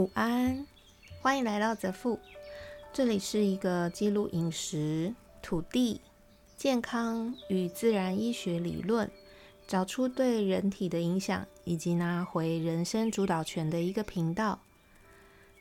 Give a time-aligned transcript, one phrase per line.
[0.00, 0.66] 午安，
[1.20, 2.18] 欢迎来到泽富。
[2.90, 6.00] 这里是一个记录饮食、土地、
[6.56, 9.10] 健康与自然医学理论，
[9.66, 14.60] 找出对人体的影响，以及拿回人生主导权的一个频道。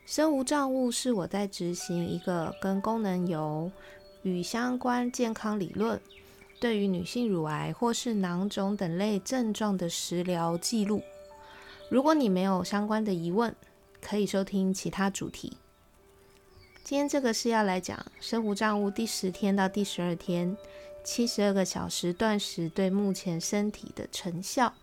[0.06, 3.70] 生无障物是我在执行一个跟功能油
[4.22, 6.00] 与相关健康理论，
[6.62, 11.04] 对于女性乳癌或是囊肿等类症状的食疗记录。
[11.90, 13.54] 如果你没有相关的疑问，
[14.02, 15.58] 可以收听其他主题。
[16.84, 20.58] 今天这个是要来讲生无障物第十天到第十二天
[21.04, 24.74] 七十二个小时断食对目前身体的成效。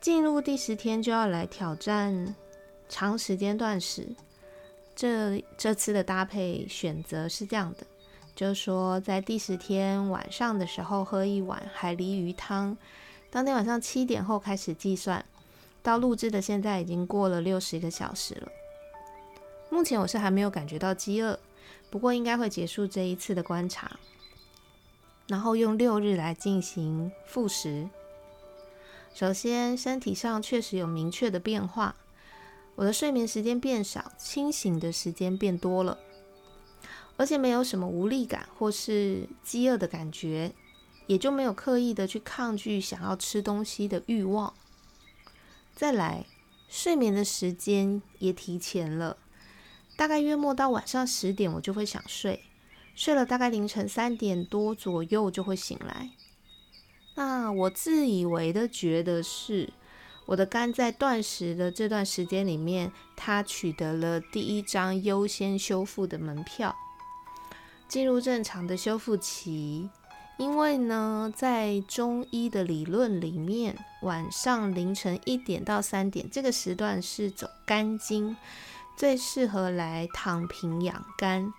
[0.00, 2.34] 进入第十天就要来挑战
[2.88, 4.08] 长时间断食。
[4.96, 7.86] 这这次的搭配选择是这样的，
[8.34, 12.76] 就是说在第十天晚上的时候喝一碗海狸鱼汤，
[13.30, 15.24] 当天晚上七点后开始计算。
[15.84, 18.48] 到录制的现在已经过了六十个小时了。
[19.68, 21.38] 目前我是还没有感觉到饥饿，
[21.90, 23.98] 不过应该会结束这一次的观察，
[25.28, 27.88] 然后用六日来进行复食。
[29.12, 31.94] 首先，身体上确实有明确的变化，
[32.76, 35.98] 我的睡眠时间变少，清醒的时间变多了，
[37.18, 40.52] 而且没有什么无力感或是饥饿的感觉，
[41.06, 44.54] 也就没有刻意的去抗拒想要吃东西的欲望。
[45.74, 46.24] 再来，
[46.68, 49.16] 睡眠的时间也提前了，
[49.96, 52.44] 大概约莫到晚上十点，我就会想睡，
[52.94, 56.10] 睡了大概凌晨三点多左右就会醒来。
[57.16, 59.72] 那我自以为的觉得是，
[60.26, 66.74] 我的肝在断食的这段时间里面，它取得了第一张优先修复的门票，
[67.88, 69.90] 进入正常的修复期。
[70.36, 78.36] 因为呢，在中医的理论里面，晚上凌晨一点到三点这个时段是走肝经，
[78.96, 81.52] 最适合来躺平养肝。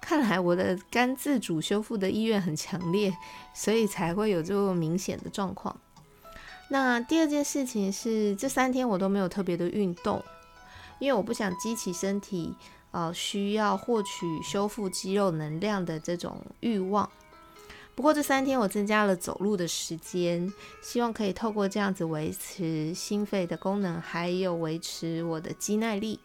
[0.00, 3.14] 看来我的肝自主修复的意愿很强烈，
[3.54, 5.78] 所以才会有这么明显的状况。
[6.70, 10.20] 那第二件事情是，这三天我都没有特别的运动，
[10.98, 12.54] 因为我不想激起身体
[12.90, 17.08] 呃需要获取修复肌肉能量的这种欲望。
[17.94, 26.18] 不过这三天我增加了走路的时间，希望可以透过这样子维持心肺的功能，还有维持我的肌耐力。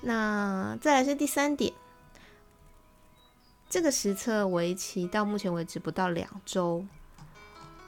[0.00, 1.72] 那再来是第三点，
[3.70, 6.84] 这个实测为期到目前为止不到两周。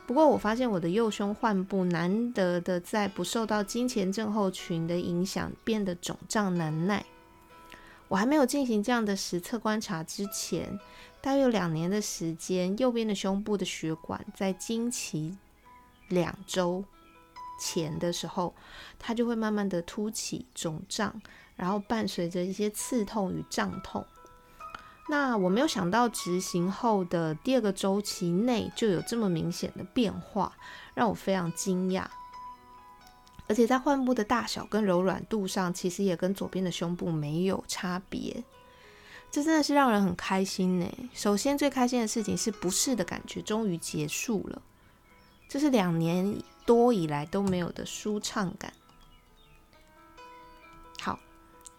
[0.06, 7.04] 不过我发现我的右胸患部难得的在不受到金钱症候群的影响变得肿胀难耐。
[8.06, 10.78] 我还没有进行这样的实测观察之前。
[11.28, 15.36] 大约有两年的时间，右边的胸部的血管在经期
[16.08, 16.82] 两周
[17.60, 18.54] 前的时候，
[18.98, 21.20] 它就会慢慢的凸起、肿胀，
[21.54, 24.02] 然后伴随着一些刺痛与胀痛。
[25.10, 30.56] 那我没有想到执行后的第二个周期内就有这么明显的变化，
[30.94, 32.06] 让我非常惊讶。
[33.48, 38.42] 而且在患部的大小跟柔软度上，其实也跟左边的胸部没有差别。
[39.30, 40.90] 这真的是让人很开心呢。
[41.12, 44.62] 首先，最开心的事情是不适的感觉终于结束了，
[45.48, 48.72] 这是两年多以来都没有的舒畅感。
[51.00, 51.18] 好，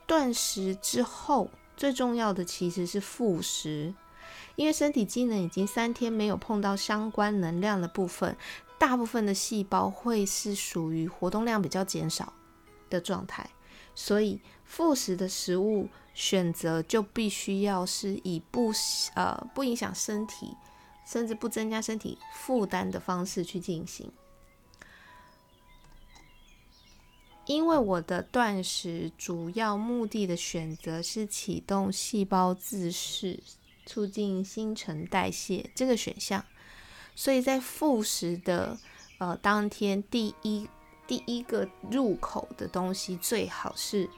[0.08, 3.94] 断食之后最重要的其实是复食，
[4.56, 8.38] 因为身体机能已经三天没有碰到相关能量的部分，
[8.78, 12.32] 大部分的细胞会是属于活动量比较减少
[12.90, 13.50] 的状态，
[13.96, 15.88] 所以复食的食物。
[16.16, 18.74] 选择就必须要是以不
[19.16, 20.54] 呃不影响身体，
[21.08, 24.12] 甚至不增加身体负担的方式去进行。
[27.46, 33.42] 因为我的断食主要目的的选择是启动细胞自噬，
[33.86, 36.44] 促进新陈代谢这个选项，
[37.16, 38.78] 所以在复食的
[39.20, 40.68] 呃当天，第一
[41.10, 44.10] 第一个入口的东西最好是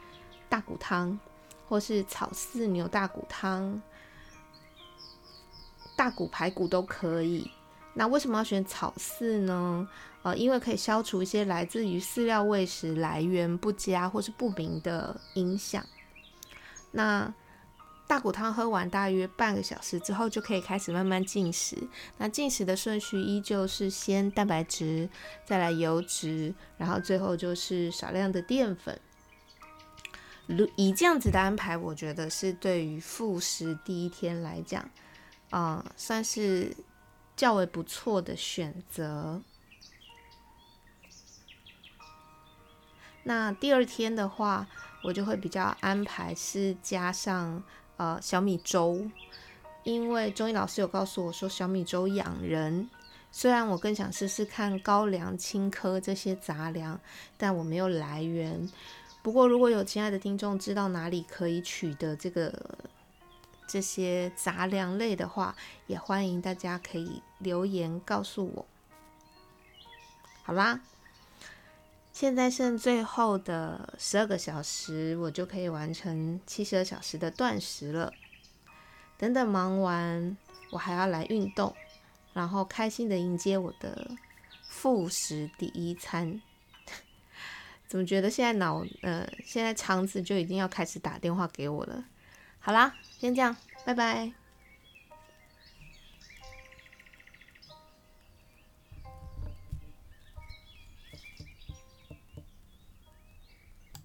[0.48, 1.18] 大骨汤。
[1.68, 3.82] 或是草饲牛大骨汤、
[5.96, 7.50] 大骨排骨都可以。
[7.94, 9.88] 那为什么要选草饲呢？
[10.22, 15.82] 呃，因为可以消除一些来自于饲料喂食来源不佳或是不明的影响。
[16.92, 17.34] 那
[18.12, 21.78] 大骨汤喝完大约半个小时之后，就可以开始慢慢进食。
[22.18, 25.10] 那进食的顺序依旧是先蛋白质，
[25.46, 29.00] 再来油脂，然后最后就是少量的淀粉。
[30.46, 34.90] 如以这样子的安排，我觉得是对于复食第一天来讲，
[35.50, 36.76] 啊，算是
[37.38, 39.42] 较为不错的选择。
[43.24, 44.68] 那第二天的话，
[45.02, 47.64] 我就会比较安排是加上
[48.02, 49.08] 呃小米粥，
[49.84, 52.90] 因为中医老师有告诉我说小米粥养人。
[53.32, 57.00] 虽然我更想试试看高粱、青稞这些杂粮，
[57.38, 58.68] 但我没有来源。
[59.22, 62.52] 不过如果有亲爱的听众知道哪里可以取得这个
[63.68, 65.56] 这些杂粮类的话，
[65.86, 68.66] 也欢迎大家可以留言告诉我。
[70.42, 70.82] 好啦，
[72.14, 78.12] 现在剩最后的十二个小时，我就可以完成七十二小时的断食了。
[79.18, 80.38] 等等忙完，
[80.72, 81.76] 我还要来运动。
[82.34, 84.12] 然后开心的迎接我的
[84.64, 86.42] 复食第一餐，
[87.88, 92.06] 怎么觉得现在脑呃现在肠子就已经要开始打电话给我了？
[92.60, 93.56] 好啦，先这样，
[93.86, 94.41] 拜拜。